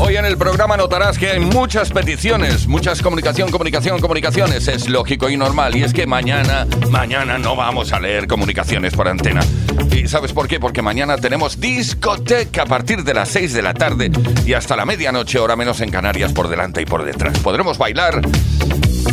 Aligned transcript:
Hoy 0.00 0.16
en 0.16 0.24
el 0.24 0.38
programa 0.38 0.76
notarás 0.76 1.18
que 1.18 1.30
hay 1.30 1.40
muchas 1.40 1.90
peticiones, 1.90 2.68
muchas 2.68 3.02
comunicación, 3.02 3.50
comunicación, 3.50 4.00
comunicaciones. 4.00 4.68
Es 4.68 4.88
lógico 4.88 5.28
y 5.28 5.36
normal. 5.36 5.76
Y 5.76 5.82
es 5.82 5.92
que 5.92 6.06
mañana, 6.06 6.66
mañana 6.88 7.36
no 7.36 7.56
vamos 7.56 7.92
a 7.92 7.98
leer 7.98 8.28
comunicaciones 8.28 8.94
por 8.94 9.08
antena. 9.08 9.40
¿Y 9.90 10.06
sabes 10.06 10.32
por 10.32 10.46
qué? 10.46 10.60
Porque 10.60 10.82
mañana 10.82 11.16
tenemos 11.16 11.58
discoteca 11.58 12.62
a 12.62 12.66
partir 12.66 13.02
de 13.02 13.14
las 13.14 13.28
6 13.30 13.52
de 13.52 13.62
la 13.62 13.74
tarde 13.74 14.12
y 14.46 14.52
hasta 14.52 14.76
la 14.76 14.86
medianoche, 14.86 15.40
hora 15.40 15.56
menos 15.56 15.80
en 15.80 15.90
Canarias, 15.90 16.32
por 16.32 16.48
delante 16.48 16.80
y 16.80 16.86
por 16.86 17.04
detrás. 17.04 17.36
Podremos 17.40 17.76
bailar 17.76 18.22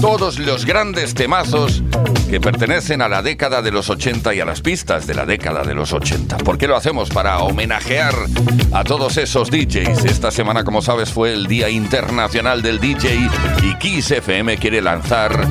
todos 0.01 0.39
los 0.39 0.65
grandes 0.65 1.13
temazos 1.13 1.81
que 2.29 2.39
pertenecen 2.39 3.01
a 3.01 3.09
la 3.09 3.21
década 3.21 3.61
de 3.61 3.71
los 3.71 3.89
80 3.89 4.33
y 4.33 4.39
a 4.39 4.45
las 4.45 4.61
pistas 4.61 5.07
de 5.07 5.13
la 5.13 5.25
década 5.25 5.63
de 5.63 5.73
los 5.73 5.93
80. 5.93 6.37
¿Por 6.37 6.57
qué 6.57 6.67
lo 6.67 6.75
hacemos? 6.75 7.09
Para 7.09 7.39
homenajear 7.39 8.13
a 8.73 8.83
todos 8.83 9.17
esos 9.17 9.49
DJs. 9.49 10.05
Esta 10.05 10.31
semana, 10.31 10.63
como 10.63 10.74
sabes, 10.81 11.11
fue 11.11 11.33
el 11.33 11.47
Día 11.47 11.69
Internacional 11.69 12.61
del 12.61 12.79
DJ 12.79 13.29
y 13.63 13.75
Kiss 13.75 14.11
FM 14.11 14.57
quiere 14.57 14.81
lanzar 14.81 15.47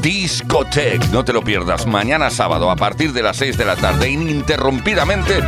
Discotech. 0.00 1.10
No 1.10 1.24
te 1.24 1.32
lo 1.32 1.42
pierdas. 1.42 1.86
Mañana 1.86 2.28
sábado, 2.28 2.70
a 2.70 2.76
partir 2.76 3.12
de 3.12 3.22
las 3.22 3.38
6 3.38 3.56
de 3.56 3.64
la 3.64 3.76
tarde, 3.76 4.10
ininterrumpidamente 4.10 5.40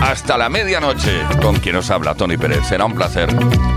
hasta 0.00 0.36
la 0.36 0.48
medianoche. 0.48 1.22
Con 1.40 1.56
quien 1.56 1.76
os 1.76 1.90
habla, 1.90 2.14
Tony 2.14 2.36
Pérez. 2.36 2.66
Será 2.66 2.86
un 2.86 2.94
placer. 2.94 3.32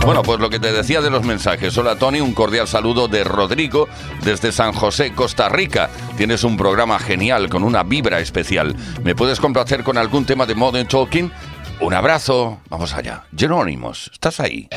Bueno, 0.06 0.24
pues 0.24 0.40
lo 0.40 0.50
que 0.50 0.60
te 0.60 0.72
decía 0.72 1.02
de 1.02 1.10
los 1.10 1.24
mensajes. 1.24 1.78
Hola, 1.78 1.98
Tony. 1.98 2.20
Un 2.20 2.34
cordial 2.34 2.68
saludo 2.68 3.08
de 3.08 3.24
Rodrigo 3.24 3.88
desde 4.24 4.52
San 4.52 4.74
José, 4.74 5.14
Costa 5.14 5.50
Rica. 5.50 5.90
Tienes 6.18 6.44
un 6.44 6.58
programa 6.58 6.98
genial 6.98 7.50
con 7.50 7.64
una 7.64 7.84
vibra 7.84 8.20
especial. 8.20 8.76
¿Me 9.04 9.16
puedes 9.16 9.40
complacer 9.40 9.84
con 9.84 9.98
algún 9.98 10.26
tema 10.26 10.46
de 10.46 10.56
Modern 10.56 10.88
Talking? 10.88 11.32
Un 11.80 11.94
abrazo. 11.94 12.60
Vamos 12.70 12.94
allá. 12.94 13.24
Jerónimos, 13.36 14.10
¿estás 14.14 14.40
ahí? 14.40 14.70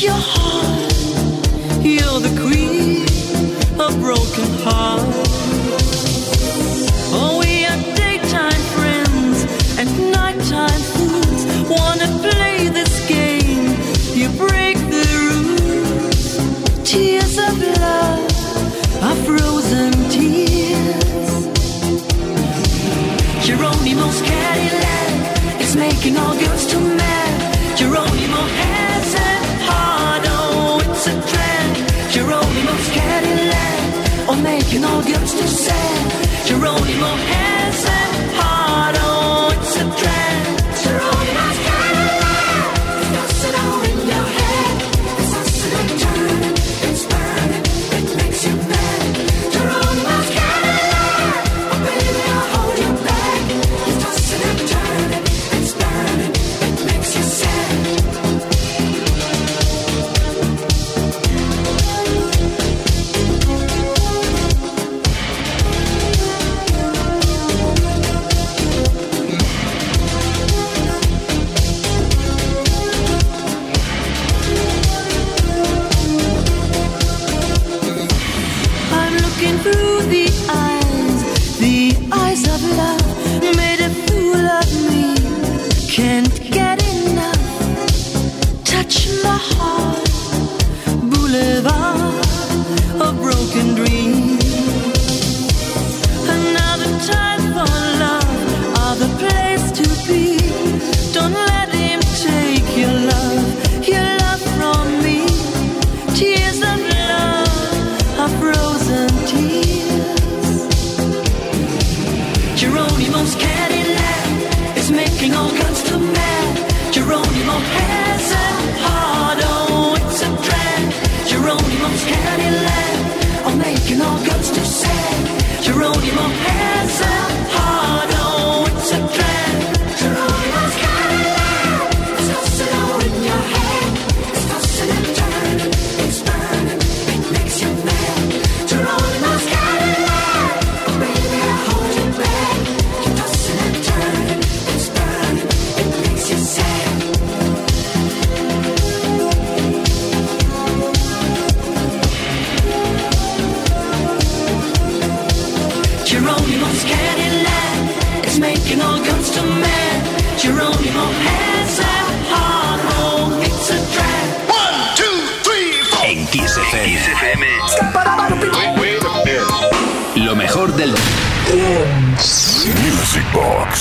You're 0.00 0.14
the 2.20 2.34
queen 2.40 3.02
of 3.80 3.98
broken 4.00 4.48
hearts. 4.62 5.28
Oh, 7.12 7.38
we 7.40 7.64
are 7.64 7.80
daytime 7.96 8.62
friends 8.76 9.38
and 9.78 9.88
nighttime 10.12 10.82
fools. 10.94 11.42
Wanna 11.68 12.06
play 12.20 12.68
this 12.68 13.08
game? 13.08 13.74
You 14.14 14.28
break 14.46 14.76
the 14.94 15.06
rules. 15.24 16.36
Tears 16.88 17.38
of 17.38 17.58
love 17.80 19.02
are 19.02 19.16
frozen 19.26 19.92
tears. 20.10 20.48
Cadillac 24.22 24.98
making 25.78 26.16
all 26.16 26.34
girls 26.38 26.57
can 34.68 34.84
all 34.84 35.02
get 35.02 35.20
to 35.20 35.48
say. 35.48 36.07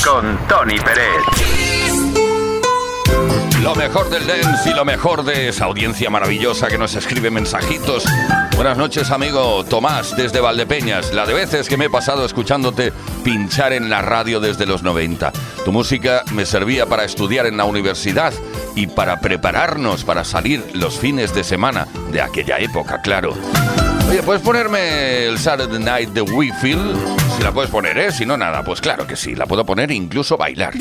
Con 0.08 0.38
Tony 0.48 0.78
Pérez. 0.80 1.24
Lo 3.62 3.76
mejor 3.76 4.10
del 4.10 4.26
dance 4.26 4.70
y 4.70 4.74
lo 4.74 4.86
mejor 4.86 5.26
de 5.26 5.50
esa 5.50 5.66
audiencia 5.66 6.10
maravillosa 6.10 6.68
que 6.68 6.78
nos 6.78 6.96
escribe 6.96 7.30
mensajitos. 7.30 8.06
Buenas 8.56 8.78
noches, 8.78 9.12
amigo 9.12 9.66
Tomás, 9.66 10.16
desde 10.16 10.40
Valdepeñas. 10.40 11.14
La 11.14 11.26
de 11.26 11.34
veces 11.34 11.68
que 11.68 11.76
me 11.76 11.86
he 11.86 11.90
pasado 11.90 12.24
escuchándote 12.26 12.94
pinchar 13.24 13.74
en 13.74 13.90
la 13.90 14.02
radio 14.02 14.40
desde 14.40 14.66
los 14.66 14.84
90. 14.84 15.34
Tu 15.66 15.72
música 15.72 16.24
me 16.34 16.46
servía 16.46 16.86
para 16.86 17.04
estudiar 17.04 17.46
en 17.46 17.58
la 17.58 17.66
universidad 17.66 18.34
y 18.76 18.88
para 18.88 19.20
prepararnos 19.20 20.06
para 20.06 20.24
salir 20.24 20.64
los 20.74 20.98
fines 20.98 21.36
de 21.36 21.44
semana 21.44 21.88
de 22.12 22.22
aquella 22.22 22.60
época, 22.60 23.02
claro. 23.02 23.34
Oye, 24.10 24.24
¿puedes 24.24 24.42
ponerme 24.42 25.26
el 25.26 25.38
Saturday 25.38 25.80
Night 25.80 26.10
de 26.10 26.22
Whitfield? 26.22 26.98
Si 27.36 27.44
la 27.44 27.52
puedes 27.52 27.70
poner, 27.70 27.98
¿eh? 27.98 28.12
Si 28.12 28.26
no, 28.26 28.38
nada. 28.38 28.64
Pues 28.64 28.80
claro 28.80 29.06
que 29.06 29.16
sí, 29.16 29.36
la 29.36 29.46
puedo 29.46 29.66
poner 29.66 29.92
e 29.92 29.96
incluso 29.96 30.38
bailar. 30.38 30.74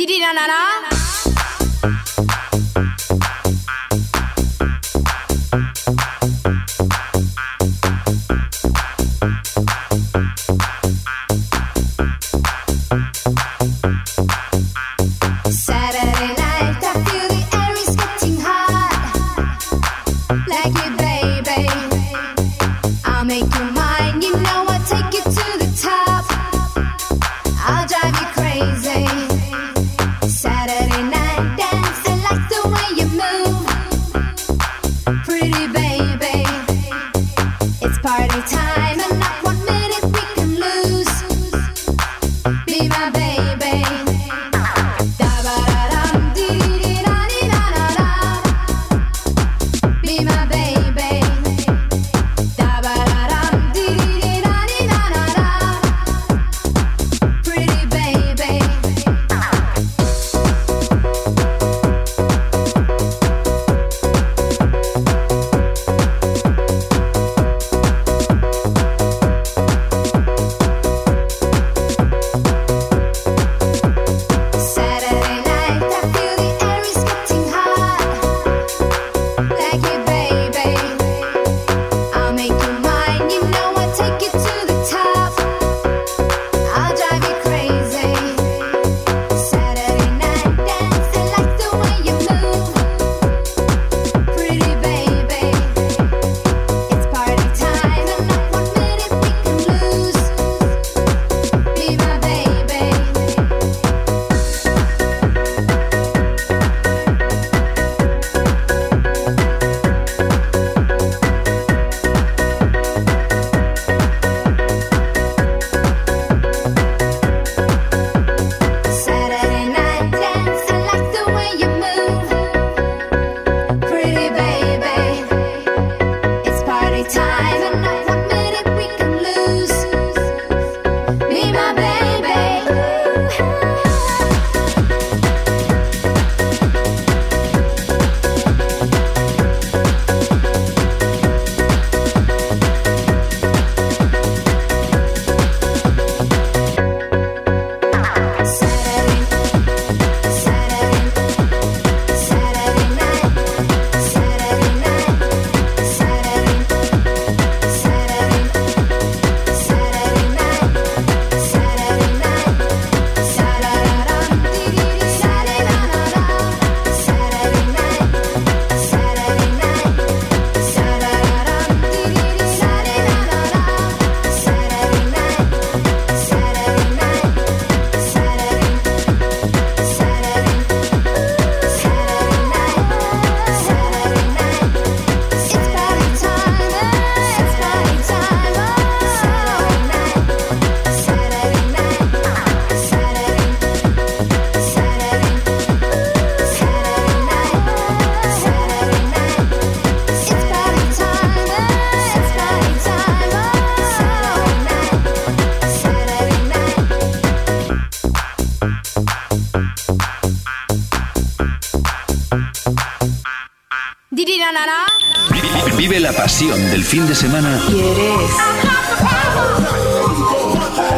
Fin 216.86 217.04
de 217.08 217.16
semana 217.16 217.60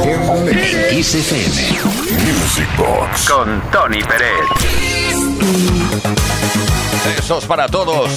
en 0.04 0.90
Kiss 0.90 1.14
FM. 1.14 1.80
Music 2.26 2.68
Box. 2.76 3.30
Con 3.30 3.62
Tony 3.70 4.02
Pérez. 4.02 4.28
Besos 7.06 7.46
para 7.46 7.68
todos. 7.68 8.10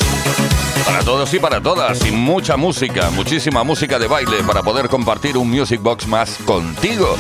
Para 0.85 0.99
todos 0.99 1.33
y 1.33 1.39
para 1.39 1.61
todas. 1.61 2.05
Y 2.05 2.11
mucha 2.11 2.57
música, 2.57 3.09
muchísima 3.11 3.63
música 3.63 3.97
de 3.97 4.07
baile 4.07 4.43
para 4.45 4.63
poder 4.63 4.89
compartir 4.89 5.37
un 5.37 5.49
Music 5.49 5.81
Box 5.81 6.07
más 6.07 6.39
contigo. 6.45 7.17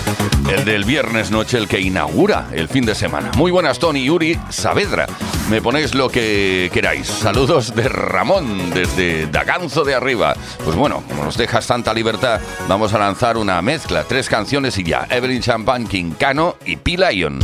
El 0.49 0.65
del 0.65 0.83
viernes 0.83 1.31
noche, 1.31 1.57
el 1.57 1.69
que 1.69 1.79
inaugura 1.79 2.49
el 2.51 2.67
fin 2.67 2.85
de 2.85 2.93
semana. 2.93 3.31
Muy 3.37 3.51
buenas, 3.51 3.79
Tony 3.79 4.03
Yuri 4.03 4.37
Saavedra. 4.49 5.07
Me 5.51 5.61
ponéis 5.61 5.93
lo 5.93 6.07
que 6.07 6.71
queráis. 6.73 7.07
Saludos 7.07 7.75
de 7.75 7.89
Ramón 7.89 8.73
desde 8.73 9.27
Daganzo 9.27 9.83
de 9.83 9.93
Arriba. 9.93 10.33
Pues 10.63 10.77
bueno, 10.77 11.03
como 11.09 11.25
nos 11.25 11.35
dejas 11.35 11.67
tanta 11.67 11.93
libertad, 11.93 12.39
vamos 12.69 12.93
a 12.93 12.99
lanzar 12.99 13.35
una 13.35 13.61
mezcla. 13.61 14.05
Tres 14.05 14.29
canciones 14.29 14.77
y 14.77 14.85
ya. 14.85 15.05
Evelyn 15.09 15.41
Champagne, 15.41 15.89
Quincano 15.89 16.55
y 16.65 16.77
P. 16.77 16.95
Lion. 16.95 17.39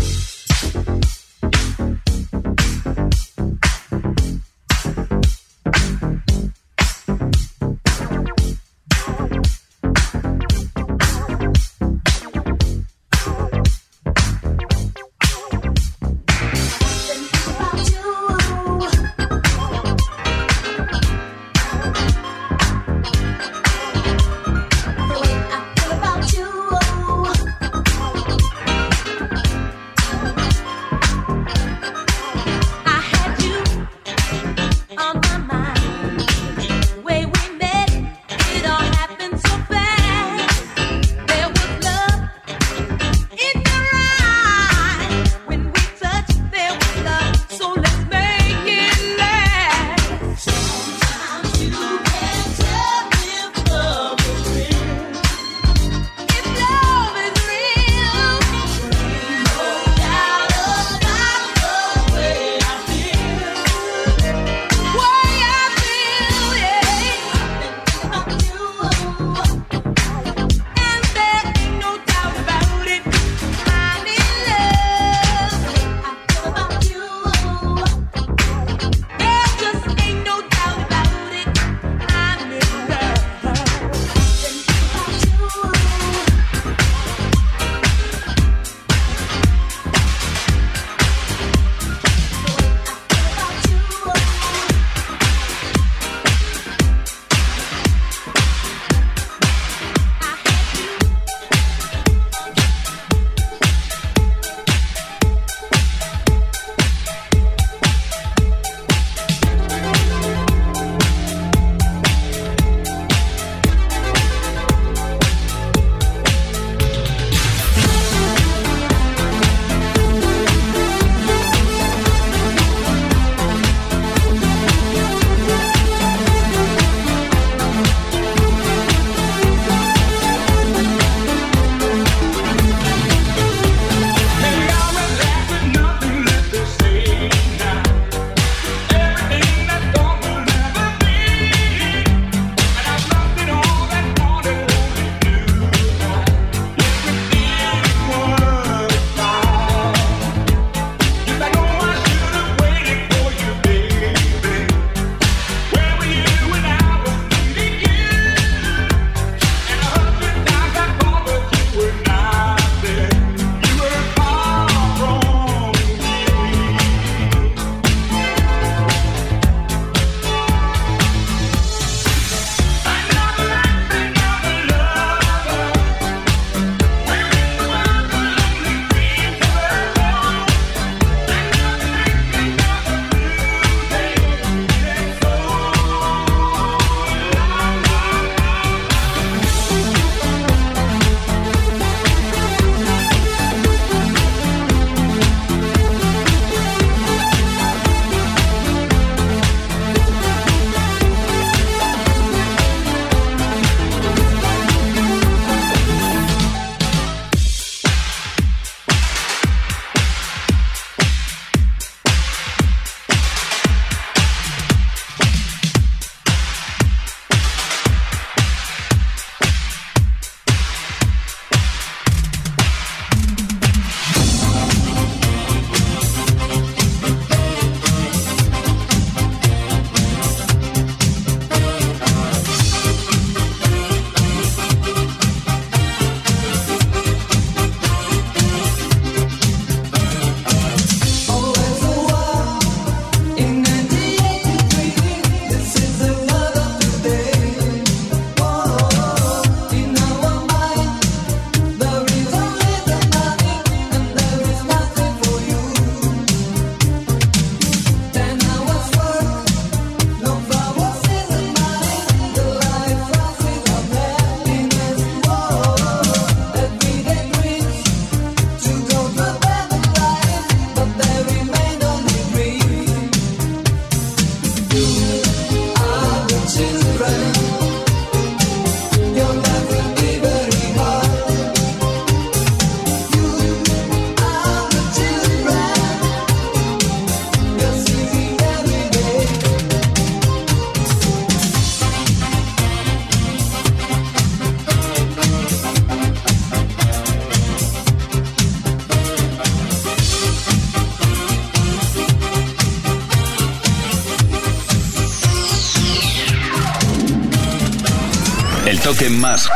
Toque 308.98 309.10
más 309.10 309.50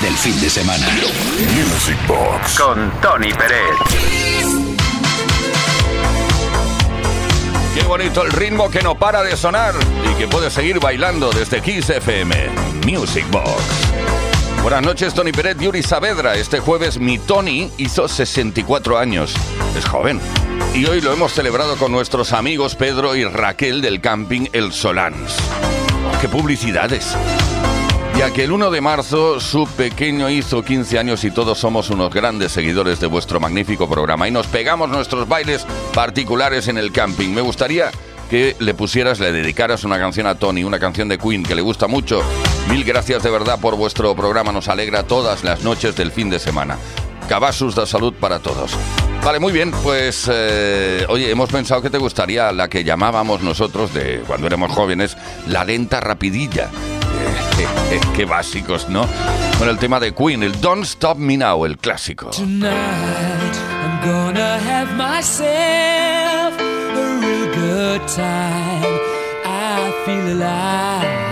del 0.00 0.14
fin 0.16 0.40
de 0.40 0.50
semana. 0.50 0.86
Music 1.54 1.96
Box 2.06 2.58
Con 2.58 2.90
Tony 3.00 3.32
Pérez. 3.32 3.76
Qué 7.74 7.82
bonito 7.84 8.22
el 8.22 8.32
ritmo 8.32 8.70
que 8.70 8.82
no 8.82 8.96
para 8.96 9.22
de 9.22 9.36
sonar 9.36 9.74
y 10.10 10.14
que 10.14 10.26
puedes 10.26 10.52
seguir 10.52 10.80
bailando 10.80 11.30
desde 11.30 11.60
Kiss 11.60 11.90
FM. 11.90 12.50
Music 12.86 13.24
Box. 13.30 13.62
Buenas 14.62 14.82
noches, 14.82 15.14
Tony 15.14 15.32
Pérez, 15.32 15.58
Yuri 15.58 15.82
Saavedra. 15.82 16.34
Este 16.34 16.60
jueves 16.60 16.98
mi 16.98 17.18
Tony 17.18 17.70
hizo 17.78 18.08
64 18.08 18.98
años. 18.98 19.34
Es 19.76 19.84
joven. 19.84 20.20
Y 20.74 20.86
hoy 20.86 21.00
lo 21.00 21.12
hemos 21.12 21.32
celebrado 21.32 21.76
con 21.76 21.92
nuestros 21.92 22.32
amigos 22.32 22.74
Pedro 22.74 23.14
y 23.16 23.24
Raquel 23.24 23.80
del 23.80 24.00
camping 24.00 24.46
El 24.52 24.72
Solans. 24.72 25.36
¡Qué 26.20 26.28
publicidades! 26.28 27.16
Que 28.30 28.44
el 28.44 28.52
1 28.52 28.70
de 28.70 28.80
marzo 28.80 29.40
su 29.40 29.66
pequeño 29.66 30.30
hizo 30.30 30.62
15 30.62 30.98
años 30.98 31.22
y 31.24 31.30
todos 31.30 31.58
somos 31.58 31.90
unos 31.90 32.14
grandes 32.14 32.52
seguidores 32.52 32.98
de 32.98 33.06
vuestro 33.06 33.40
magnífico 33.40 33.90
programa 33.90 34.26
y 34.26 34.30
nos 34.30 34.46
pegamos 34.46 34.88
nuestros 34.88 35.28
bailes 35.28 35.66
particulares 35.92 36.68
en 36.68 36.78
el 36.78 36.92
camping. 36.92 37.28
Me 37.28 37.42
gustaría 37.42 37.90
que 38.30 38.56
le 38.58 38.72
pusieras, 38.72 39.20
le 39.20 39.32
dedicaras 39.32 39.84
una 39.84 39.98
canción 39.98 40.26
a 40.26 40.36
Tony, 40.36 40.64
una 40.64 40.78
canción 40.78 41.08
de 41.08 41.18
Queen 41.18 41.42
que 41.42 41.54
le 41.54 41.60
gusta 41.60 41.88
mucho. 41.88 42.22
Mil 42.70 42.84
gracias 42.84 43.22
de 43.22 43.28
verdad 43.28 43.60
por 43.60 43.76
vuestro 43.76 44.14
programa, 44.16 44.50
nos 44.50 44.68
alegra 44.68 45.02
todas 45.02 45.44
las 45.44 45.62
noches 45.62 45.94
del 45.94 46.10
fin 46.10 46.30
de 46.30 46.38
semana. 46.38 46.78
Cabasus 47.28 47.74
da 47.74 47.84
salud 47.84 48.14
para 48.14 48.38
todos. 48.38 48.72
Vale, 49.22 49.40
muy 49.40 49.52
bien, 49.52 49.72
pues 49.82 50.30
eh, 50.32 51.04
oye, 51.08 51.30
hemos 51.30 51.50
pensado 51.50 51.82
que 51.82 51.90
te 51.90 51.98
gustaría 51.98 52.50
la 52.52 52.68
que 52.68 52.82
llamábamos 52.82 53.42
nosotros 53.42 53.92
de 53.92 54.22
cuando 54.26 54.46
éramos 54.46 54.72
jóvenes, 54.72 55.18
la 55.46 55.64
lenta 55.64 56.00
rapidilla. 56.00 56.70
Eh, 57.58 58.00
qué 58.16 58.24
básicos, 58.24 58.88
¿no? 58.88 59.06
Con 59.58 59.68
el 59.68 59.78
tema 59.78 60.00
de 60.00 60.14
Queen, 60.14 60.42
el 60.42 60.60
Don't 60.60 60.84
Stop 60.84 61.18
Me 61.18 61.36
Now, 61.36 61.64
el 61.64 61.78
clásico. 61.78 62.30
Tonight 62.30 62.72
I'm 63.82 64.00
gonna 64.04 64.58
have 64.58 64.94
myself 64.96 66.58
a 66.58 67.18
real 67.20 67.46
good 67.54 68.08
time. 68.08 68.98
I 69.44 69.92
feel 70.04 70.32
alive. 70.36 71.31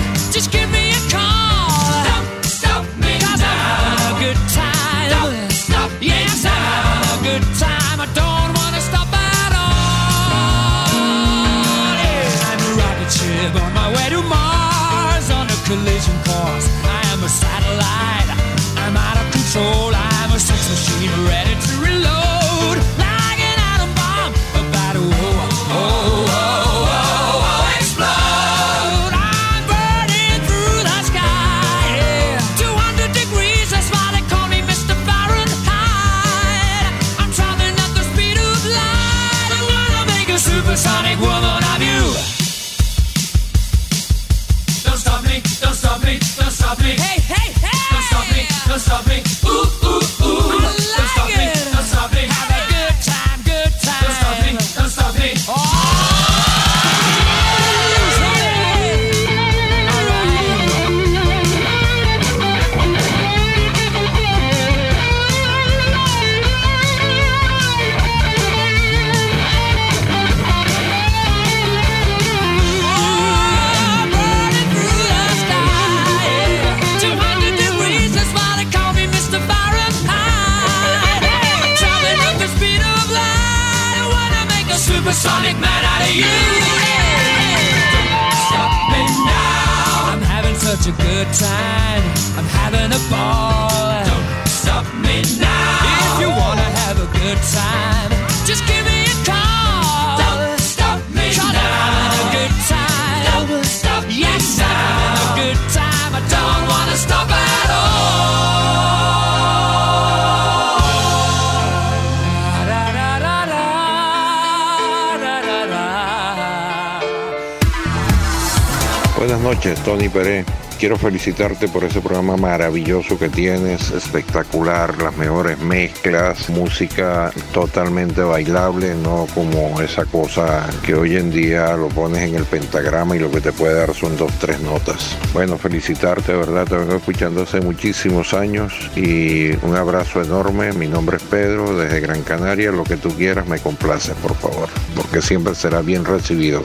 noches, 119.41 119.79
Tony 119.83 120.09
Pérez. 120.09 120.45
Quiero 120.79 120.97
felicitarte 120.97 121.67
por 121.67 121.83
ese 121.83 122.01
programa 122.01 122.37
maravilloso 122.37 123.17
que 123.19 123.29
tienes, 123.29 123.91
espectacular, 123.91 124.99
las 124.99 125.15
mejores 125.15 125.59
mezclas, 125.59 126.49
música 126.49 127.31
totalmente 127.53 128.21
bailable, 128.21 128.95
no 128.95 129.27
como 129.35 129.79
esa 129.79 130.05
cosa 130.05 130.67
que 130.83 130.95
hoy 130.95 131.17
en 131.17 131.29
día 131.29 131.75
lo 131.75 131.87
pones 131.89 132.23
en 132.23 132.33
el 132.33 132.45
pentagrama 132.45 133.15
y 133.15 133.19
lo 133.19 133.29
que 133.29 133.41
te 133.41 133.51
puede 133.51 133.75
dar 133.75 133.93
son 133.93 134.17
dos, 134.17 134.31
tres 134.39 134.59
notas. 134.61 135.15
Bueno, 135.33 135.59
felicitarte, 135.59 136.33
verdad, 136.33 136.65
te 136.65 136.77
vengo 136.77 136.95
escuchando 136.95 137.43
hace 137.43 137.61
muchísimos 137.61 138.33
años 138.33 138.73
y 138.95 139.51
un 139.63 139.75
abrazo 139.75 140.23
enorme. 140.23 140.73
Mi 140.73 140.87
nombre 140.87 141.17
es 141.17 141.23
Pedro, 141.23 141.77
desde 141.77 141.99
Gran 141.99 142.23
Canaria, 142.23 142.71
lo 142.71 142.83
que 142.83 142.97
tú 142.97 143.15
quieras 143.15 143.45
me 143.45 143.59
complace, 143.59 144.13
por 144.15 144.35
favor, 144.35 144.67
porque 144.95 145.21
siempre 145.21 145.53
será 145.53 145.81
bien 145.81 146.05
recibido. 146.05 146.63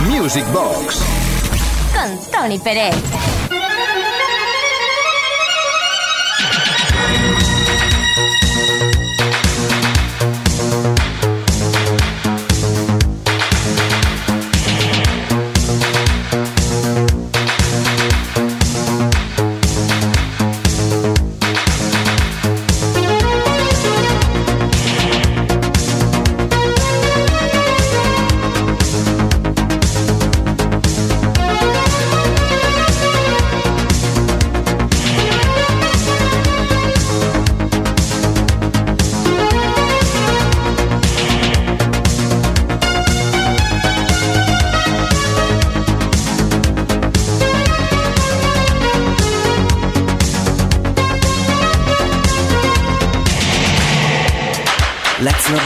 Music 0.00 0.44
Box 0.52 1.02
Con 1.94 2.18
Tony 2.30 2.58
Pérez. 2.58 3.45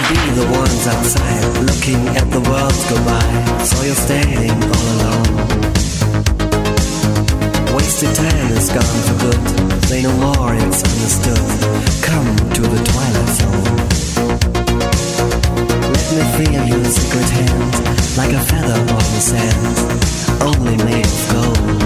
Be 0.08 0.20
the 0.38 0.46
ones 0.50 0.86
outside 0.86 1.44
looking 1.68 2.02
at 2.16 2.26
the 2.30 2.40
world 2.48 2.76
go 2.88 2.96
by. 3.04 3.26
So 3.64 3.82
you're 3.84 4.02
standing 4.08 4.56
all 4.74 4.86
alone. 4.96 5.34
Wasted 7.76 8.14
time 8.14 8.52
is 8.56 8.68
gone 8.70 9.00
for 9.06 9.16
good. 9.24 9.42
Say 9.88 10.02
no 10.02 10.12
more, 10.16 10.54
it's 10.54 10.80
understood. 10.84 11.48
Come 12.08 12.30
to 12.56 12.62
the 12.62 12.80
twilight 12.90 13.30
zone. 13.38 13.76
Let 15.94 16.06
me 16.14 16.22
feel 16.36 16.62
your 16.72 16.84
secret 16.84 17.30
hand, 17.38 17.72
like 18.16 18.32
a 18.32 18.42
feather 18.50 18.78
on 18.96 19.06
the 19.16 19.22
sand, 19.30 19.76
only 20.48 20.76
made 20.88 21.10
of 21.18 21.24
gold. 21.34 21.82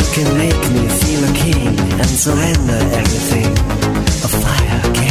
You 0.00 0.08
can 0.16 0.28
make 0.36 0.62
me 0.74 0.82
feel 1.00 1.22
a 1.24 1.32
king 1.44 1.74
and 2.00 2.10
surrender 2.24 2.80
everything. 3.00 3.52
A 4.22 4.28
fire 4.28 4.80
can't 4.94 5.09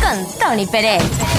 Con 0.00 0.38
Tony 0.38 0.64
Pérez. 0.66 1.37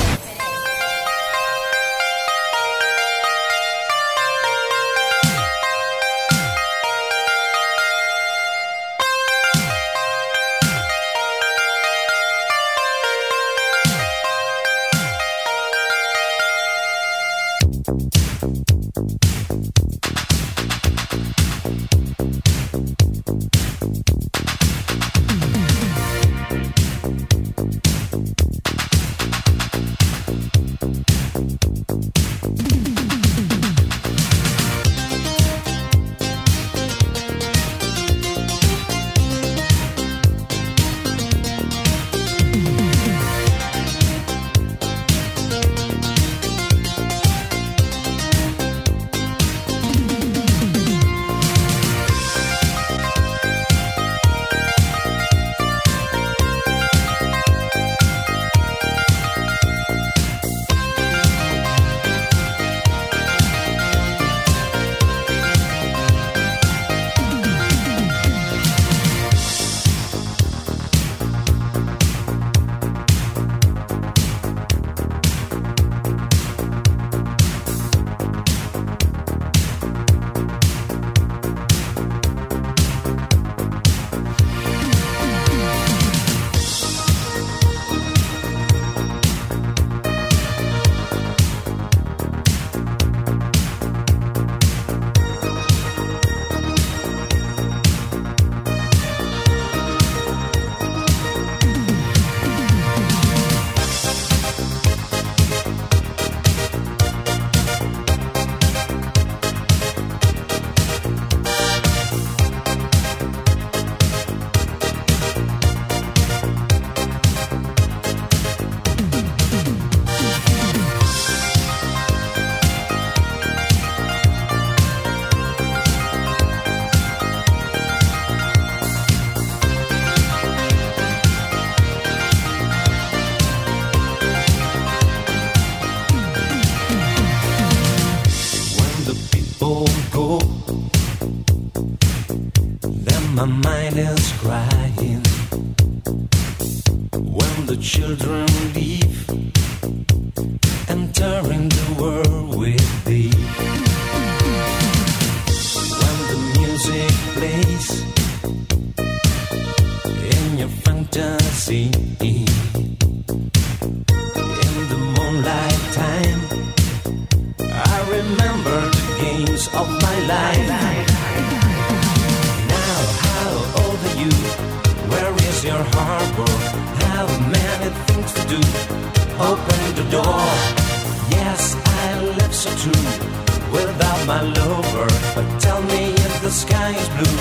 Without 183.71 184.27
my 184.27 184.41
lover. 184.41 185.07
But 185.33 185.59
tell 185.59 185.81
me 185.81 186.13
if 186.13 186.41
the 186.41 186.51
sky 186.51 186.91
is 186.95 187.09
blue. 187.09 187.37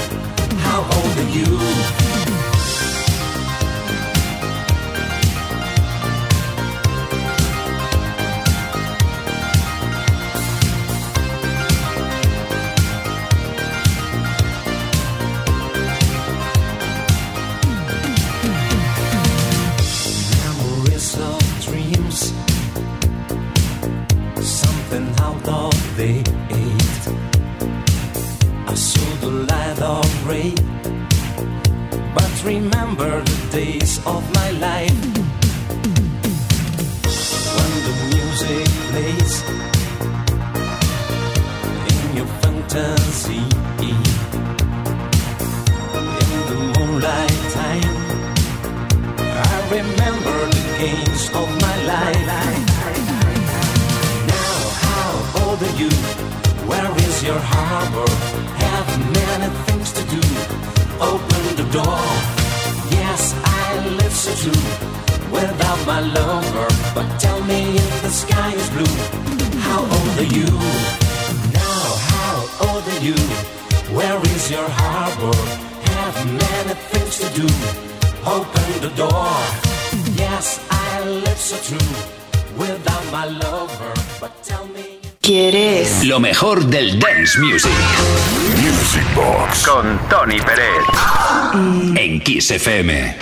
How 0.59 0.81
old 0.81 1.19
are 1.19 1.31
you? 1.31 2.18
Kiss 92.49 92.67
FM. 92.67 93.19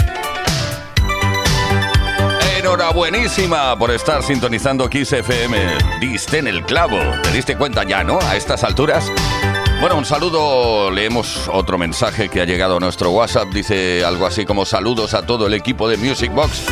Enhorabuenísima 2.58 3.76
por 3.76 3.90
estar 3.90 4.22
sintonizando 4.22 4.88
Kiss 4.88 5.14
FM. 5.14 5.58
Diste 6.00 6.38
en 6.38 6.46
el 6.46 6.62
clavo. 6.62 7.00
¿Te 7.24 7.32
diste 7.32 7.56
cuenta 7.56 7.82
ya, 7.82 8.04
no? 8.04 8.20
A 8.20 8.36
estas 8.36 8.62
alturas. 8.62 9.10
Bueno, 9.80 9.96
un 9.96 10.04
saludo. 10.04 10.92
Leemos 10.92 11.48
otro 11.52 11.76
mensaje 11.76 12.28
que 12.28 12.40
ha 12.40 12.44
llegado 12.44 12.76
a 12.76 12.80
nuestro 12.80 13.10
WhatsApp. 13.10 13.48
Dice 13.48 14.04
algo 14.04 14.26
así 14.26 14.44
como 14.44 14.64
saludos 14.64 15.12
a 15.12 15.26
todo 15.26 15.48
el 15.48 15.54
equipo 15.54 15.88
de 15.88 15.96
Music 15.96 16.32
Box. 16.32 16.62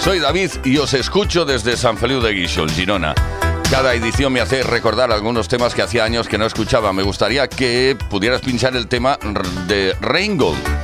Soy 0.00 0.20
David 0.20 0.50
y 0.62 0.78
os 0.78 0.94
escucho 0.94 1.44
desde 1.44 1.76
San 1.76 1.98
Feliu 1.98 2.20
de 2.20 2.32
Guixol, 2.32 2.70
Girona. 2.70 3.12
Cada 3.72 3.92
edición 3.92 4.32
me 4.32 4.40
hace 4.40 4.62
recordar 4.62 5.10
algunos 5.10 5.48
temas 5.48 5.74
que 5.74 5.82
hacía 5.82 6.04
años 6.04 6.28
que 6.28 6.38
no 6.38 6.46
escuchaba. 6.46 6.92
Me 6.92 7.02
gustaría 7.02 7.48
que 7.48 7.96
pudieras 8.08 8.40
pinchar 8.40 8.76
el 8.76 8.86
tema 8.86 9.18
de 9.66 9.96
Reingold. 10.00 10.83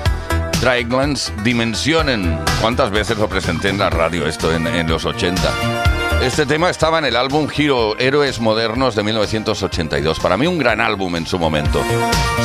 Draglands 0.61 1.33
Dimensionen. 1.43 2.39
¿Cuántas 2.61 2.91
veces 2.91 3.17
lo 3.17 3.29
presenté 3.29 3.71
en 3.71 3.79
la 3.79 3.89
radio 3.89 4.27
esto 4.27 4.55
en, 4.55 4.67
en 4.67 4.89
los 4.89 5.07
80? 5.07 6.21
Este 6.23 6.45
tema 6.45 6.69
estaba 6.69 6.99
en 6.99 7.07
el 7.07 7.17
álbum 7.17 7.49
Hero 7.57 7.99
Héroes 7.99 8.41
Modernos 8.41 8.95
de 8.95 9.03
1982. 9.03 10.21
Para 10.21 10.37
mí 10.37 10.47
un 10.47 10.59
gran 10.59 10.83
álbum 10.83 11.17
en 11.17 11.27
su 11.27 11.39
momento. 11.39 11.83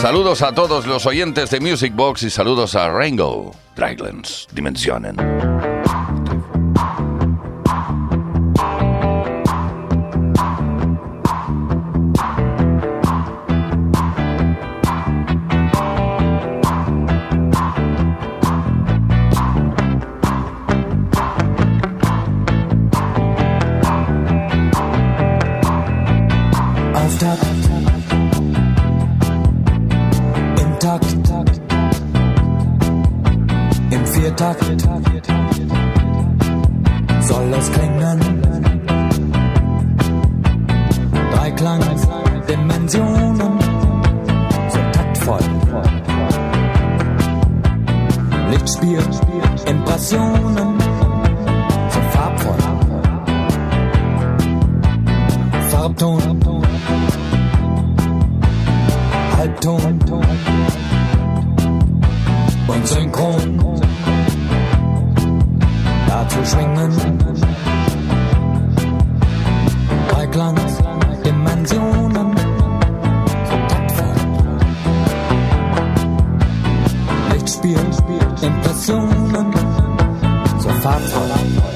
Saludos 0.02 0.42
a 0.44 0.54
todos 0.54 0.88
los 0.88 1.06
oyentes 1.06 1.50
de 1.50 1.60
Music 1.60 1.94
Box 1.94 2.24
y 2.24 2.30
saludos 2.30 2.76
a 2.76 2.90
Rango. 2.90 3.54
Draglands 3.76 4.48
Dimensionen. 4.54 5.18
Viertakt. 34.46 35.28
Soll 37.22 37.54
es 37.58 37.72
klingen? 37.72 38.20
Dreiklang, 41.34 41.82
Dimensionen. 42.48 43.60
So 44.70 44.80
taktvoll. 44.92 45.40
Lichtspiel, 48.52 49.00
Impressionen. 49.68 50.80
So 51.90 52.00
farbvoll. 52.12 52.62
Farbton. 55.72 56.22
Halbton 59.38 60.00
und 62.68 62.88
Synchron 62.88 63.85
zu 66.30 66.46
schwingen. 66.46 66.92
Dreiklangs, 70.10 70.78
Dimensionen, 71.24 72.36
Kontaktform. 73.50 74.60
Lichtspiel, 77.32 77.80
Impressionen, 78.42 79.54
zur 80.60 80.74
Fahrzeug. 80.74 81.75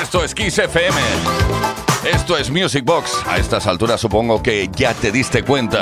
Esto 0.00 0.24
es 0.24 0.34
Kiss 0.34 0.58
FM. 0.58 0.96
Esto 2.10 2.38
es 2.38 2.50
Music 2.50 2.82
Box. 2.82 3.12
A 3.26 3.36
estas 3.36 3.66
alturas 3.66 4.00
supongo 4.00 4.42
que 4.42 4.70
ya 4.74 4.94
te 4.94 5.12
diste 5.12 5.42
cuenta. 5.42 5.80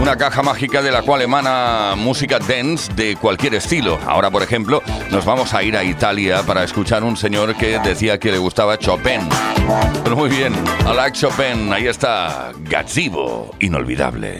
Una 0.00 0.16
caja 0.16 0.42
mágica 0.42 0.82
de 0.82 0.90
la 0.90 1.02
cual 1.02 1.22
emana 1.22 1.94
música 1.96 2.40
dance 2.40 2.92
de 2.94 3.14
cualquier 3.14 3.54
estilo. 3.54 4.00
Ahora, 4.08 4.28
por 4.28 4.42
ejemplo, 4.42 4.82
nos 5.12 5.24
vamos 5.24 5.54
a 5.54 5.62
ir 5.62 5.76
a 5.76 5.84
Italia 5.84 6.42
para 6.44 6.64
escuchar 6.64 7.04
un 7.04 7.16
señor 7.16 7.54
que 7.54 7.78
decía 7.78 8.18
que 8.18 8.32
le 8.32 8.38
gustaba 8.38 8.76
Chopin. 8.76 9.20
Pero 10.02 10.16
muy 10.16 10.30
bien, 10.30 10.52
a 10.84 10.92
la 10.94 11.12
Chopin, 11.12 11.72
ahí 11.72 11.86
está 11.86 12.50
Gazzibo, 12.64 13.52
inolvidable. 13.60 14.38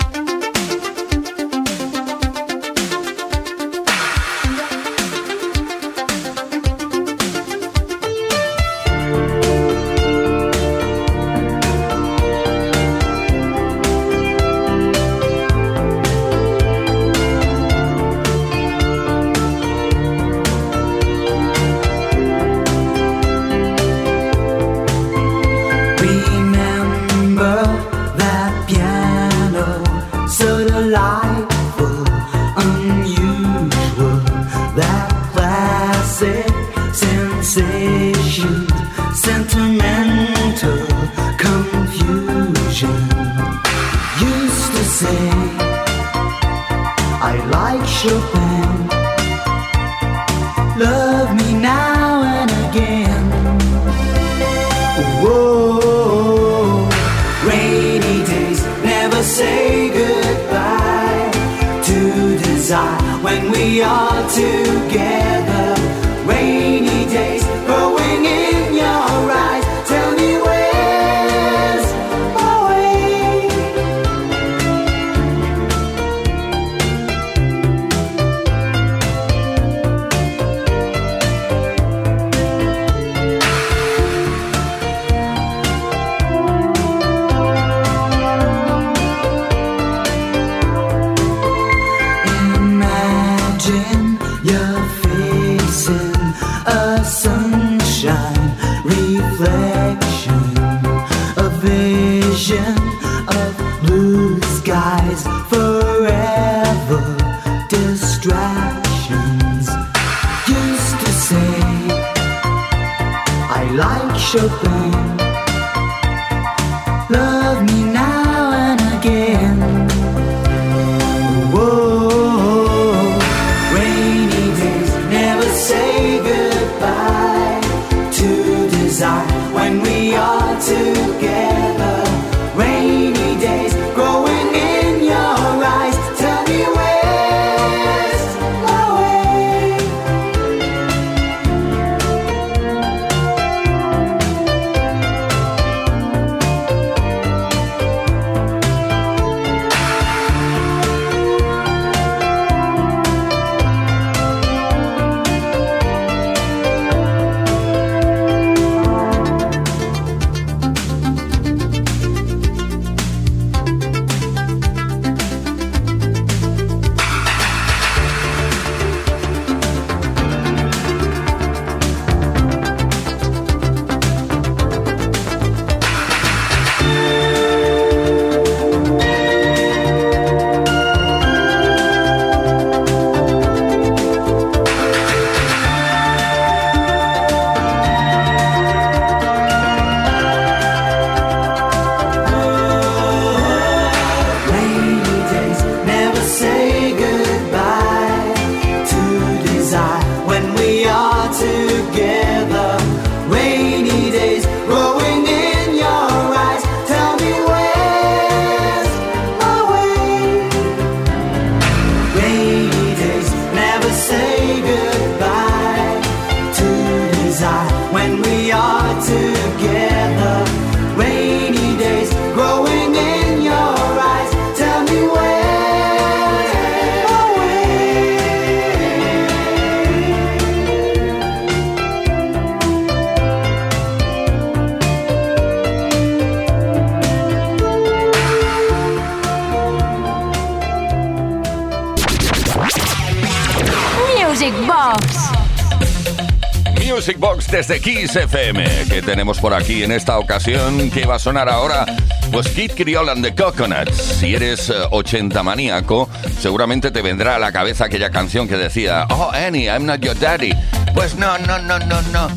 Box 247.83 247.85
desde 247.85 248.01
Kiss 248.01 248.17
FM. 248.17 248.65
que 248.89 249.03
tenemos 249.03 249.39
por 249.39 249.55
aquí 249.55 249.83
en 249.83 249.93
esta 249.93 250.19
ocasión? 250.19 250.91
que 250.91 251.05
va 251.07 251.17
a 251.17 251.19
sonar 251.19 251.49
ahora? 251.49 251.87
Pues 252.31 252.49
Kid 252.49 252.73
Creole 252.73 253.11
and 253.11 253.25
the 253.25 253.35
Coconuts. 253.35 253.97
Si 253.97 254.35
eres 254.35 254.71
eh, 254.71 254.75
80 254.91 255.43
maníaco, 255.43 256.09
seguramente 256.39 256.91
te 256.91 257.03
vendrá 257.03 257.37
a 257.37 257.39
la 257.39 257.53
cabeza 257.53 257.87
aquella 257.87 258.11
canción 258.11 258.49
que 258.49 258.57
decía 258.57 259.07
Oh, 259.11 259.31
Annie, 259.33 259.67
I'm 259.67 259.87
not 259.87 260.01
your 260.01 260.19
daddy. 260.19 260.53
Pues 260.95 261.17
no, 261.17 261.39
no, 261.39 261.59
no, 261.59 261.79
no, 261.79 262.01
no. 262.13 262.29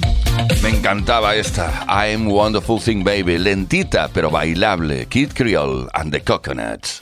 Me 0.61 0.69
encantaba 0.69 1.35
esta. 1.35 1.85
I'm 1.87 2.27
Wonderful 2.27 2.81
Thing 2.81 3.03
Baby. 3.03 3.37
Lentita, 3.37 4.09
pero 4.13 4.29
bailable. 4.29 5.05
Kid 5.07 5.31
Creole 5.33 5.87
and 5.93 6.11
the 6.11 6.21
Coconuts. 6.21 6.99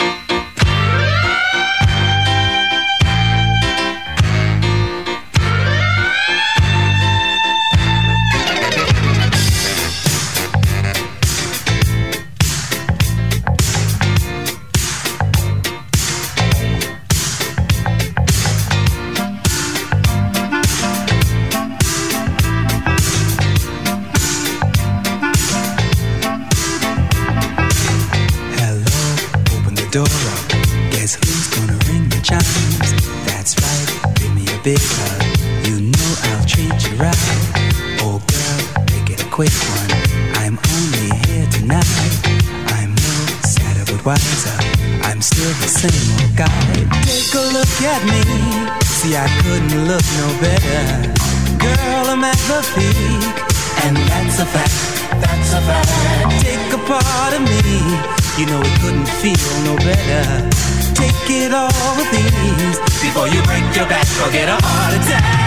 You 58.35 58.47
know 58.47 58.61
it 58.61 58.81
couldn't 58.81 59.07
feel 59.21 59.63
no 59.63 59.75
better. 59.77 60.49
Take 60.95 61.29
it 61.29 61.53
all 61.53 61.69
with 61.95 62.11
ease 62.13 62.79
before 62.99 63.27
you 63.27 63.39
break 63.43 63.75
your 63.75 63.87
back 63.87 64.07
or 64.25 64.31
get 64.31 64.49
a 64.49 64.57
heart 64.59 64.95
attack. 64.95 65.42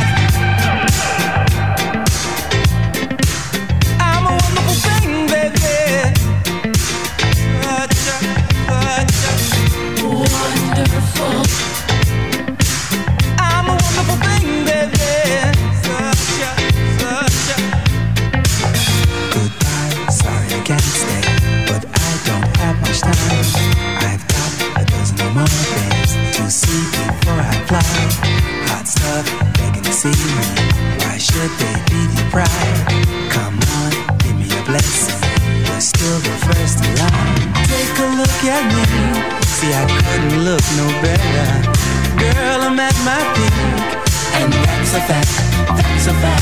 A. 46.09 46.37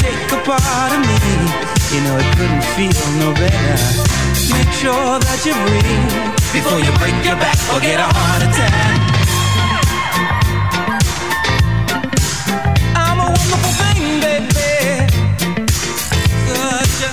Take 0.00 0.32
a 0.32 0.40
part 0.44 0.92
of 0.92 1.00
me. 1.00 1.18
You 1.92 2.00
know 2.04 2.16
it 2.18 2.36
couldn't 2.36 2.64
feel 2.76 3.06
no 3.18 3.34
better. 3.34 3.78
Make 4.54 4.72
sure 4.72 5.18
that 5.18 5.40
you 5.44 5.54
breathe 5.66 6.12
before 6.52 6.78
you 6.78 6.92
break 6.98 7.16
your 7.24 7.36
back 7.36 7.58
or 7.74 7.80
get 7.80 7.98
a 7.98 8.06
heart 8.06 8.42
attack. 8.46 8.98
I'm 12.94 13.18
a 13.18 13.26
wonderful 13.26 13.72
thing, 13.80 14.20
baby. 14.20 14.70
Such 16.46 16.98
a, 17.06 17.10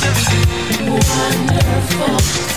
such 0.00 0.32
a 0.78 0.90
wonderful. 0.90 2.53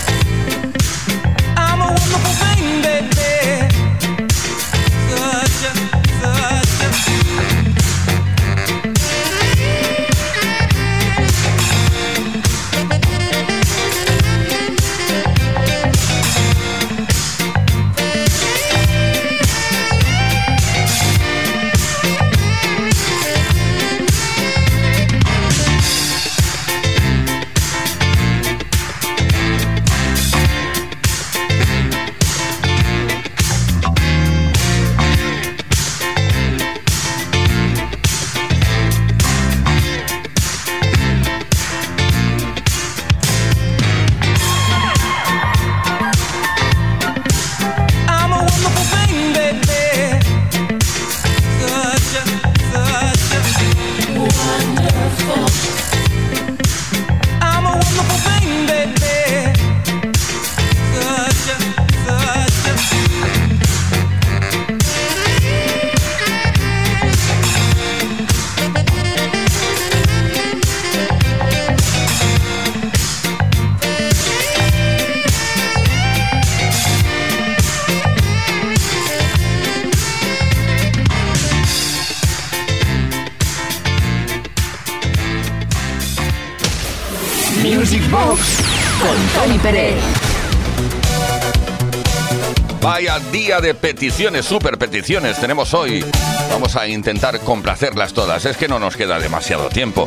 Vaya 92.82 93.18
día 93.32 93.60
de 93.60 93.74
peticiones, 93.74 94.44
super 94.44 94.76
peticiones 94.76 95.40
tenemos 95.40 95.72
hoy. 95.72 96.04
Vamos 96.50 96.76
a 96.76 96.86
intentar 96.86 97.40
complacerlas 97.40 98.12
todas, 98.12 98.44
es 98.44 98.56
que 98.56 98.68
no 98.68 98.78
nos 98.78 98.96
queda 98.96 99.18
demasiado 99.18 99.68
tiempo. 99.68 100.06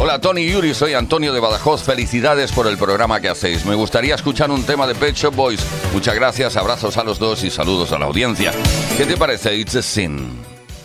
Hola 0.00 0.20
Tony 0.20 0.50
Yuri, 0.50 0.74
soy 0.74 0.94
Antonio 0.94 1.32
de 1.32 1.40
Badajoz. 1.40 1.82
Felicidades 1.82 2.50
por 2.52 2.66
el 2.66 2.78
programa 2.78 3.20
que 3.20 3.28
hacéis. 3.28 3.66
Me 3.66 3.74
gustaría 3.74 4.14
escuchar 4.14 4.50
un 4.50 4.64
tema 4.64 4.86
de 4.86 4.94
Pet 4.94 5.14
Shop 5.14 5.34
Boys. 5.34 5.60
Muchas 5.92 6.14
gracias, 6.14 6.56
abrazos 6.56 6.96
a 6.96 7.04
los 7.04 7.18
dos 7.18 7.44
y 7.44 7.50
saludos 7.50 7.92
a 7.92 7.98
la 7.98 8.06
audiencia. 8.06 8.52
¿Qué 8.96 9.04
te 9.04 9.16
parece? 9.16 9.54
It's 9.54 9.76
a 9.76 9.82
sin. 9.82 10.38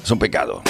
Es 0.03 0.11
un 0.11 0.19
pecado. 0.19 0.61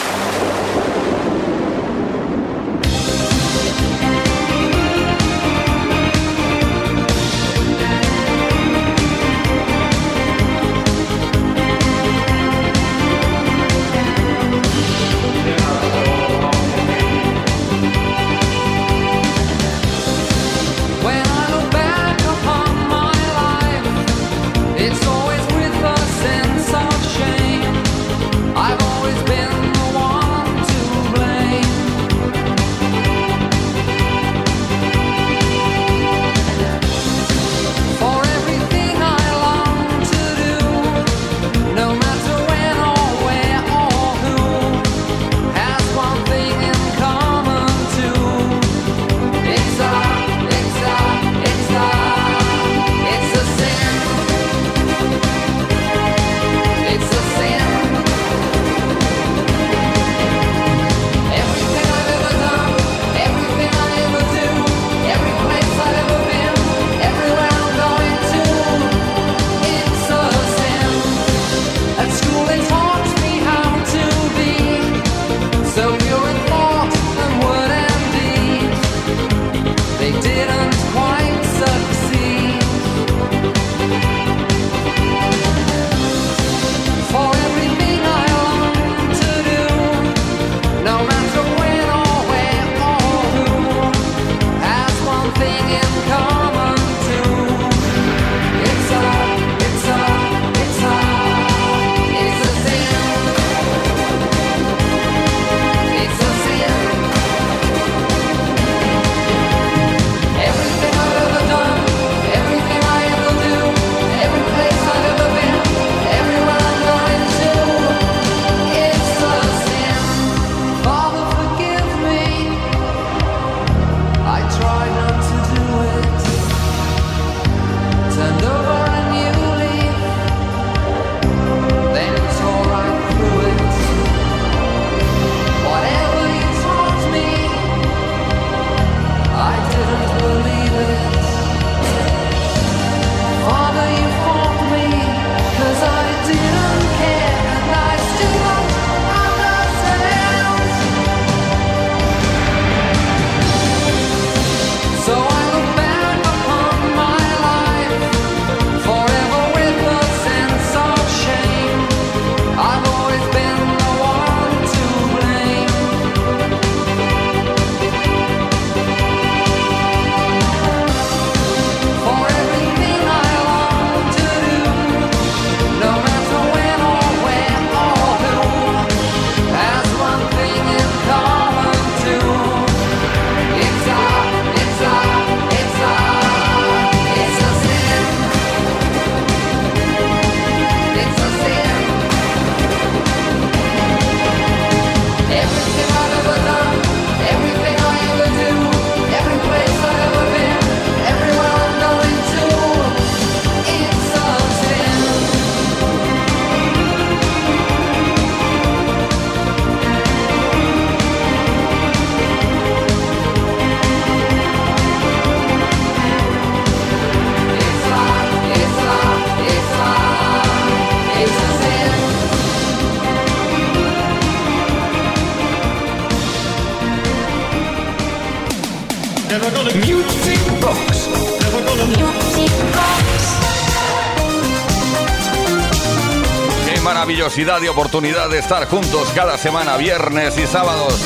Y 237.39 237.67
oportunidad 237.67 238.29
de 238.29 238.39
estar 238.39 238.65
juntos 238.65 239.11
cada 239.13 239.37
semana, 239.37 239.77
viernes 239.77 240.35
y 240.39 240.47
sábados. 240.47 240.99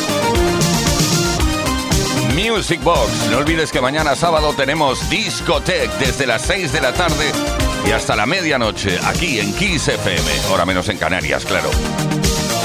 Music 2.34 2.82
Box. 2.82 3.28
No 3.30 3.40
olvides 3.40 3.70
que 3.70 3.82
mañana 3.82 4.16
sábado 4.16 4.54
tenemos 4.56 5.10
Discotech 5.10 5.92
desde 6.00 6.26
las 6.26 6.44
6 6.44 6.72
de 6.72 6.80
la 6.80 6.94
tarde 6.94 7.30
y 7.86 7.92
hasta 7.92 8.16
la 8.16 8.26
medianoche 8.26 8.98
aquí 9.06 9.42
en 9.42 9.54
Kiss 9.54 9.90
FM. 9.90 10.54
Hora 10.54 10.66
menos 10.66 10.88
en 10.88 10.98
Canarias, 10.98 11.44
claro. 11.44 11.70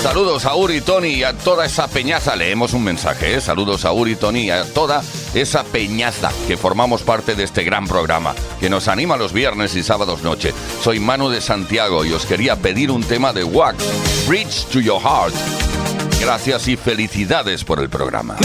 Saludos 0.02 0.44
a 0.46 0.54
Uri, 0.54 0.80
Tony 0.80 1.08
y 1.08 1.24
a 1.24 1.32
toda 1.32 1.66
esa 1.66 1.88
peñaza. 1.88 2.36
Leemos 2.36 2.72
un 2.74 2.84
mensaje, 2.84 3.34
¿eh? 3.34 3.40
Saludos 3.40 3.84
a 3.84 3.92
Uri, 3.92 4.14
Tony 4.16 4.44
y 4.44 4.50
a 4.50 4.64
toda 4.64 5.02
esa 5.34 5.64
peñaza 5.64 6.30
que 6.46 6.56
formamos 6.56 7.02
parte 7.02 7.34
de 7.34 7.44
este 7.44 7.64
gran 7.64 7.86
programa 7.86 8.34
que 8.60 8.70
nos 8.70 8.88
anima 8.88 9.16
los 9.16 9.32
viernes 9.32 9.74
y 9.74 9.82
sábados 9.82 10.22
noche. 10.22 10.54
Soy 10.82 11.00
Manu 11.00 11.28
de 11.28 11.40
Santiago 11.40 12.04
y 12.04 12.12
os 12.12 12.24
quería 12.24 12.56
pedir 12.56 12.90
un 12.90 13.02
tema 13.02 13.32
de 13.32 13.44
Wax, 13.44 13.76
Reach 14.28 14.66
to 14.66 14.80
Your 14.80 15.00
Heart. 15.00 15.34
Gracias 16.20 16.68
y 16.68 16.76
felicidades 16.76 17.64
por 17.64 17.80
el 17.80 17.90
programa. 17.90 18.36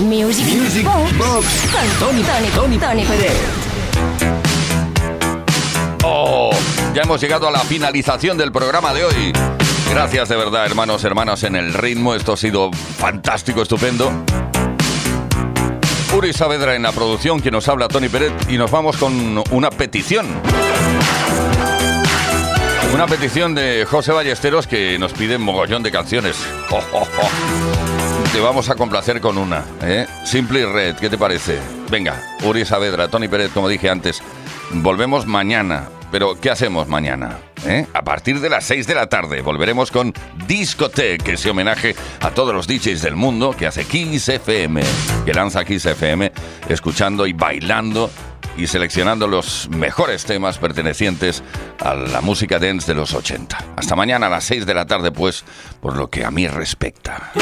Music, 0.00 0.46
Music 0.46 0.84
Box. 0.84 1.18
Box. 1.18 1.46
Con 1.70 2.08
Tony, 2.08 2.22
Tony, 2.22 2.48
Tony, 2.48 2.78
Tony 2.78 3.04
Pérez. 3.04 3.36
Oh, 6.02 6.50
ya 6.94 7.02
hemos 7.02 7.20
llegado 7.20 7.46
a 7.46 7.50
la 7.50 7.60
finalización 7.60 8.38
del 8.38 8.50
programa 8.50 8.94
de 8.94 9.04
hoy. 9.04 9.32
Gracias 9.90 10.30
de 10.30 10.36
verdad, 10.36 10.64
hermanos, 10.64 11.04
hermanas, 11.04 11.42
en 11.44 11.54
el 11.54 11.74
ritmo. 11.74 12.14
Esto 12.14 12.32
ha 12.32 12.36
sido 12.38 12.70
fantástico, 12.72 13.60
estupendo. 13.60 14.10
Uri 16.16 16.32
Saavedra 16.32 16.74
en 16.74 16.82
la 16.82 16.92
producción, 16.92 17.42
que 17.42 17.50
nos 17.50 17.68
habla 17.68 17.88
Tony 17.88 18.08
Pérez, 18.08 18.32
y 18.48 18.56
nos 18.56 18.70
vamos 18.70 18.96
con 18.96 19.42
una 19.50 19.70
petición. 19.70 20.26
Una 22.94 23.06
petición 23.06 23.54
de 23.54 23.86
José 23.88 24.12
Ballesteros 24.12 24.66
que 24.66 24.98
nos 24.98 25.12
pide 25.12 25.36
un 25.36 25.42
mogollón 25.42 25.82
de 25.82 25.90
canciones. 25.90 26.36
Oh, 26.70 26.82
oh, 26.92 27.06
oh. 27.20 27.89
Te 28.32 28.40
vamos 28.40 28.70
a 28.70 28.76
complacer 28.76 29.20
con 29.20 29.36
una, 29.38 29.64
¿eh? 29.82 30.06
Simple 30.24 30.60
y 30.60 30.64
Red, 30.64 30.96
¿qué 30.96 31.10
te 31.10 31.18
parece? 31.18 31.58
Venga, 31.90 32.22
Uri 32.44 32.64
Saavedra, 32.64 33.08
Tony 33.08 33.26
Pérez, 33.26 33.50
como 33.52 33.68
dije 33.68 33.90
antes, 33.90 34.22
volvemos 34.70 35.26
mañana. 35.26 35.88
Pero, 36.12 36.40
¿qué 36.40 36.50
hacemos 36.50 36.88
mañana? 36.88 37.38
eh? 37.66 37.86
A 37.92 38.02
partir 38.02 38.40
de 38.40 38.48
las 38.50 38.64
6 38.64 38.86
de 38.88 38.94
la 38.96 39.08
tarde 39.08 39.42
volveremos 39.42 39.90
con 39.92 40.12
Discotech, 40.46 41.26
ese 41.28 41.50
homenaje 41.50 41.94
a 42.20 42.30
todos 42.30 42.52
los 42.54 42.66
DJs 42.66 43.02
del 43.02 43.14
mundo 43.14 43.54
que 43.56 43.66
hace 43.66 43.84
Kiss 43.84 44.28
FM, 44.28 44.82
que 45.24 45.34
lanza 45.34 45.64
Kiss 45.64 45.86
FM, 45.86 46.32
escuchando 46.68 47.26
y 47.26 47.32
bailando 47.32 48.10
y 48.56 48.66
seleccionando 48.66 49.28
los 49.28 49.68
mejores 49.70 50.24
temas 50.24 50.58
pertenecientes 50.58 51.44
a 51.80 51.94
la 51.94 52.20
música 52.20 52.58
dance 52.58 52.86
de 52.92 52.98
los 52.98 53.14
80. 53.14 53.58
Hasta 53.76 53.94
mañana 53.94 54.26
a 54.26 54.30
las 54.30 54.44
6 54.44 54.66
de 54.66 54.74
la 54.74 54.86
tarde, 54.86 55.12
pues, 55.12 55.44
por 55.80 55.96
lo 55.96 56.10
que 56.10 56.24
a 56.24 56.30
mí 56.32 56.48
respecta. 56.48 57.32